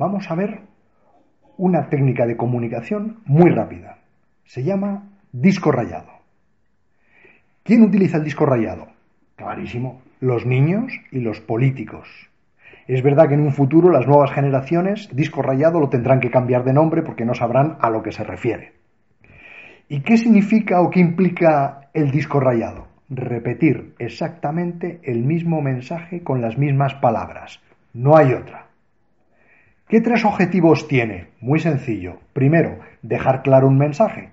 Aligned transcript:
Vamos 0.00 0.30
a 0.30 0.34
ver 0.34 0.60
una 1.58 1.90
técnica 1.90 2.24
de 2.24 2.34
comunicación 2.34 3.18
muy 3.26 3.50
rápida. 3.50 3.98
Se 4.44 4.64
llama 4.64 5.10
disco 5.30 5.70
rayado. 5.72 6.08
¿Quién 7.62 7.82
utiliza 7.82 8.16
el 8.16 8.24
disco 8.24 8.46
rayado? 8.46 8.86
Clarísimo, 9.36 10.00
los 10.20 10.46
niños 10.46 10.90
y 11.12 11.20
los 11.20 11.42
políticos. 11.42 12.08
Es 12.88 13.02
verdad 13.02 13.28
que 13.28 13.34
en 13.34 13.42
un 13.42 13.52
futuro 13.52 13.90
las 13.90 14.06
nuevas 14.06 14.32
generaciones 14.32 15.10
disco 15.12 15.42
rayado 15.42 15.78
lo 15.78 15.90
tendrán 15.90 16.20
que 16.20 16.30
cambiar 16.30 16.64
de 16.64 16.72
nombre 16.72 17.02
porque 17.02 17.26
no 17.26 17.34
sabrán 17.34 17.76
a 17.82 17.90
lo 17.90 18.02
que 18.02 18.12
se 18.12 18.24
refiere. 18.24 18.72
¿Y 19.90 20.00
qué 20.00 20.16
significa 20.16 20.80
o 20.80 20.88
qué 20.88 21.00
implica 21.00 21.90
el 21.92 22.10
disco 22.10 22.40
rayado? 22.40 22.86
Repetir 23.10 23.96
exactamente 23.98 25.00
el 25.02 25.24
mismo 25.24 25.60
mensaje 25.60 26.22
con 26.22 26.40
las 26.40 26.56
mismas 26.56 26.94
palabras. 26.94 27.60
No 27.92 28.16
hay 28.16 28.32
otra. 28.32 28.69
¿Qué 29.90 30.00
tres 30.00 30.24
objetivos 30.24 30.86
tiene? 30.86 31.30
Muy 31.40 31.58
sencillo. 31.58 32.18
Primero, 32.32 32.78
dejar 33.02 33.42
claro 33.42 33.66
un 33.66 33.76
mensaje. 33.76 34.28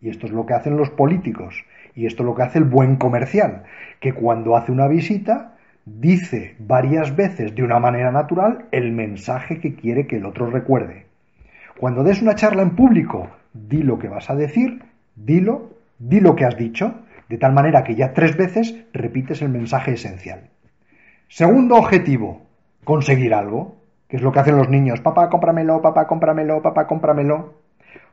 Y 0.00 0.08
esto 0.08 0.26
es 0.26 0.32
lo 0.32 0.46
que 0.46 0.54
hacen 0.54 0.76
los 0.76 0.90
políticos. 0.90 1.64
Y 1.94 2.06
esto 2.06 2.24
es 2.24 2.26
lo 2.26 2.34
que 2.34 2.42
hace 2.42 2.58
el 2.58 2.64
buen 2.64 2.96
comercial, 2.96 3.62
que 4.00 4.14
cuando 4.14 4.56
hace 4.56 4.72
una 4.72 4.88
visita 4.88 5.54
dice 5.84 6.56
varias 6.58 7.14
veces 7.14 7.54
de 7.54 7.62
una 7.62 7.78
manera 7.78 8.10
natural 8.10 8.64
el 8.72 8.90
mensaje 8.90 9.60
que 9.60 9.76
quiere 9.76 10.08
que 10.08 10.16
el 10.16 10.26
otro 10.26 10.50
recuerde. 10.50 11.06
Cuando 11.78 12.02
des 12.02 12.20
una 12.20 12.34
charla 12.34 12.62
en 12.62 12.74
público, 12.74 13.30
di 13.54 13.84
lo 13.84 14.00
que 14.00 14.08
vas 14.08 14.28
a 14.28 14.34
decir, 14.34 14.82
dilo, 15.14 15.70
di 16.00 16.18
lo 16.18 16.34
que 16.34 16.46
has 16.46 16.56
dicho, 16.56 17.02
de 17.28 17.38
tal 17.38 17.52
manera 17.52 17.84
que 17.84 17.94
ya 17.94 18.12
tres 18.12 18.36
veces 18.36 18.74
repites 18.92 19.40
el 19.40 19.50
mensaje 19.50 19.92
esencial. 19.92 20.50
Segundo 21.28 21.76
objetivo, 21.76 22.42
conseguir 22.82 23.34
algo, 23.34 23.76
es 24.16 24.22
lo 24.22 24.32
que 24.32 24.40
hacen 24.40 24.56
los 24.56 24.68
niños, 24.68 25.00
papá, 25.00 25.28
cómpramelo, 25.28 25.82
papá, 25.82 26.06
cómpramelo, 26.06 26.62
papá, 26.62 26.86
cómpramelo. 26.86 27.54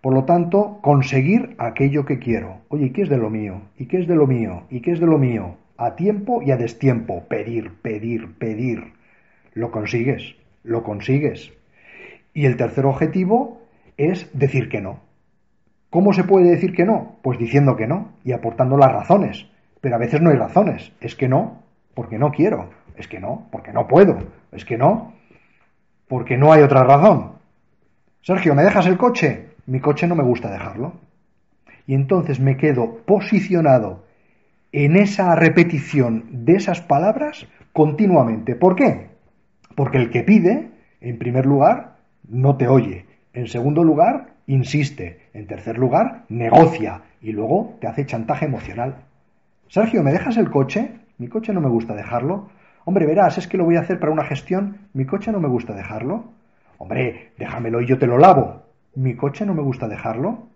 Por 0.00 0.14
lo 0.14 0.24
tanto, 0.24 0.78
conseguir 0.80 1.56
aquello 1.58 2.04
que 2.04 2.20
quiero. 2.20 2.58
Oye, 2.68 2.92
¿qué 2.92 3.02
es 3.02 3.08
de 3.08 3.18
lo 3.18 3.30
mío? 3.30 3.62
¿Y 3.76 3.86
qué 3.86 3.98
es 3.98 4.06
de 4.06 4.14
lo 4.14 4.26
mío? 4.28 4.62
¿Y 4.70 4.80
qué 4.80 4.92
es 4.92 5.00
de 5.00 5.06
lo 5.06 5.18
mío? 5.18 5.56
A 5.76 5.96
tiempo 5.96 6.40
y 6.40 6.52
a 6.52 6.56
destiempo. 6.56 7.24
Pedir, 7.28 7.72
pedir, 7.82 8.38
pedir. 8.38 8.92
Lo 9.54 9.72
consigues, 9.72 10.36
lo 10.62 10.84
consigues. 10.84 11.52
Y 12.32 12.46
el 12.46 12.56
tercer 12.56 12.86
objetivo 12.86 13.60
es 13.96 14.30
decir 14.38 14.68
que 14.68 14.80
no. 14.80 15.00
¿Cómo 15.90 16.12
se 16.12 16.22
puede 16.22 16.48
decir 16.48 16.74
que 16.74 16.84
no? 16.84 17.16
Pues 17.22 17.38
diciendo 17.38 17.74
que 17.74 17.88
no 17.88 18.12
y 18.22 18.30
aportando 18.30 18.76
las 18.76 18.92
razones. 18.92 19.48
Pero 19.80 19.96
a 19.96 19.98
veces 19.98 20.20
no 20.20 20.30
hay 20.30 20.36
razones. 20.36 20.92
Es 21.00 21.16
que 21.16 21.28
no, 21.28 21.64
porque 21.94 22.18
no 22.18 22.30
quiero. 22.30 22.70
Es 22.96 23.08
que 23.08 23.18
no, 23.18 23.48
porque 23.50 23.72
no 23.72 23.88
puedo. 23.88 24.16
Es 24.52 24.64
que 24.64 24.78
no, 24.78 25.17
porque 26.08 26.36
no 26.36 26.52
hay 26.52 26.62
otra 26.62 26.82
razón. 26.82 27.32
Sergio, 28.22 28.54
¿me 28.54 28.64
dejas 28.64 28.86
el 28.86 28.96
coche? 28.96 29.48
mi 29.68 29.80
coche 29.80 30.06
no 30.06 30.16
me 30.16 30.24
gusta 30.24 30.50
dejarlo. 30.50 30.94
Y 31.86 31.94
entonces 31.94 32.40
me 32.40 32.56
quedo 32.56 32.96
posicionado 33.04 34.04
en 34.72 34.96
esa 34.96 35.34
repetición 35.34 36.24
de 36.44 36.54
esas 36.54 36.80
palabras 36.80 37.46
continuamente. 37.72 38.56
¿Por 38.56 38.76
qué? 38.76 39.08
Porque 39.74 39.98
el 39.98 40.10
que 40.10 40.22
pide, 40.22 40.70
en 41.00 41.18
primer 41.18 41.46
lugar, 41.46 41.98
no 42.26 42.56
te 42.56 42.66
oye. 42.66 43.04
En 43.34 43.46
segundo 43.46 43.84
lugar, 43.84 44.34
insiste. 44.46 45.20
En 45.34 45.46
tercer 45.46 45.78
lugar, 45.78 46.24
negocia. 46.30 47.02
Y 47.20 47.32
luego 47.32 47.76
te 47.80 47.86
hace 47.86 48.06
chantaje 48.06 48.46
emocional. 48.46 49.04
Sergio, 49.68 50.02
¿me 50.02 50.12
dejas 50.12 50.38
el 50.38 50.50
coche? 50.50 50.92
Mi 51.18 51.28
coche 51.28 51.52
no 51.52 51.60
me 51.60 51.68
gusta 51.68 51.94
dejarlo. 51.94 52.48
Hombre, 52.88 53.04
verás, 53.04 53.36
es 53.36 53.46
que 53.46 53.58
lo 53.58 53.66
voy 53.66 53.76
a 53.76 53.80
hacer 53.80 54.00
para 54.00 54.12
una 54.12 54.24
gestión. 54.24 54.78
Mi 54.94 55.04
coche 55.04 55.30
no 55.30 55.40
me 55.40 55.48
gusta 55.48 55.74
dejarlo. 55.74 56.32
Hombre, 56.78 57.32
déjamelo 57.36 57.82
y 57.82 57.86
yo 57.86 57.98
te 57.98 58.06
lo 58.06 58.16
lavo 58.16 58.62
mi 58.94 59.14
coche 59.14 59.44
no 59.44 59.52
me 59.52 59.60
gusta 59.60 59.88
dejarlo. 59.88 60.48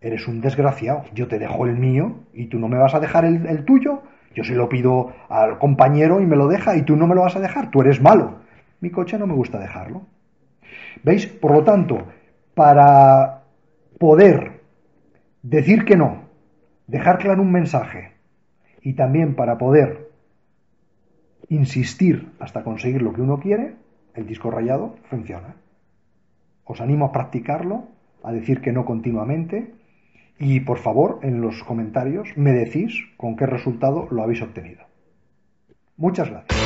Eres 0.00 0.26
un 0.26 0.40
desgraciado. 0.40 1.04
Yo 1.14 1.28
te 1.28 1.38
dejo 1.38 1.64
el 1.64 1.76
mío 1.76 2.16
y 2.32 2.46
tú 2.46 2.58
no 2.58 2.66
me 2.66 2.76
vas 2.76 2.92
a 2.96 2.98
dejar 2.98 3.24
el, 3.24 3.64
tuyo. 3.64 4.02
Yo 4.34 4.42
se 4.42 4.56
lo 4.56 4.68
pido 4.68 5.12
al 5.28 5.60
compañero 5.60 6.20
y 6.20 6.26
me 6.26 6.34
lo 6.34 6.48
deja 6.48 6.74
y 6.74 6.82
tú 6.82 6.96
no 6.96 7.06
me 7.06 7.14
lo 7.14 7.20
vas 7.20 7.36
a 7.36 7.40
dejar. 7.40 7.70
Tú 7.70 7.82
eres 7.82 8.02
malo. 8.02 8.40
Mi 8.80 8.90
coche 8.90 9.16
no 9.16 9.28
me 9.28 9.34
gusta 9.34 9.60
dejarlo. 9.60 10.02
¿Veis? 11.04 11.28
Por 11.28 11.52
lo 11.52 11.62
tanto, 11.62 12.08
para 12.56 13.44
poder 14.00 14.60
decir 15.42 15.84
que 15.84 15.96
no, 15.96 16.24
dejar 16.88 17.18
claro 17.18 17.42
un 17.42 17.52
mensaje 17.52 18.12
y 18.82 18.94
también 18.94 19.36
para 19.36 19.56
poder 19.56 20.10
insistir 21.48 22.30
hasta 22.40 22.64
conseguir 22.64 23.02
lo 23.02 23.12
que 23.12 23.22
uno 23.22 23.38
quiere, 23.38 23.76
el 24.14 24.26
disco 24.26 24.50
rayado 24.50 24.96
funciona. 25.10 25.56
Os 26.64 26.80
animo 26.80 27.06
a 27.06 27.12
practicarlo, 27.12 27.84
a 28.22 28.32
decir 28.32 28.60
que 28.60 28.72
no 28.72 28.84
continuamente 28.84 29.74
y 30.38 30.60
por 30.60 30.78
favor 30.78 31.20
en 31.22 31.40
los 31.40 31.62
comentarios 31.62 32.28
me 32.36 32.52
decís 32.52 32.94
con 33.16 33.36
qué 33.36 33.46
resultado 33.46 34.08
lo 34.10 34.22
habéis 34.22 34.42
obtenido. 34.42 34.84
Muchas 35.96 36.28
gracias. 36.28 36.58